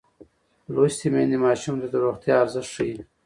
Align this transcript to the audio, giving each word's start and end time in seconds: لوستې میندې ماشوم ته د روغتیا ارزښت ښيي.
لوستې 0.73 1.07
میندې 1.13 1.37
ماشوم 1.45 1.75
ته 1.81 1.87
د 1.89 1.95
روغتیا 2.03 2.35
ارزښت 2.43 2.69
ښيي. 2.75 2.95